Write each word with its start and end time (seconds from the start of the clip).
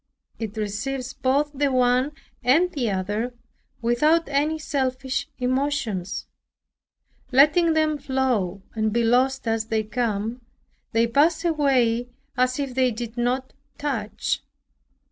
It 0.39 0.57
receives 0.57 1.13
both 1.13 1.51
the 1.53 1.71
one 1.71 2.13
and 2.43 2.71
the 2.71 2.89
other 2.89 3.35
without 3.83 4.27
any 4.29 4.57
selfish 4.57 5.29
emotions, 5.37 6.25
letting 7.31 7.73
them 7.73 7.99
flow 7.99 8.63
and 8.73 8.91
be 8.91 9.03
lost 9.03 9.47
as 9.47 9.67
they 9.67 9.83
come. 9.83 10.41
They 10.91 11.05
pass 11.05 11.45
away 11.45 12.09
as 12.35 12.57
if 12.57 12.73
they 12.73 12.89
did 12.89 13.15
not 13.15 13.53
touch. 13.77 14.41